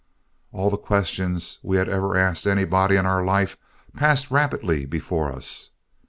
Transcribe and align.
All 0.51 0.71
the 0.71 0.77
questions 0.79 1.59
we 1.61 1.77
had 1.77 1.87
ever 1.87 2.17
asked 2.17 2.47
anybody 2.47 2.95
in 2.95 3.05
our 3.05 3.23
life 3.23 3.55
passed 3.93 4.31
rapidly 4.31 4.83
before 4.87 5.31
us. 5.31 5.73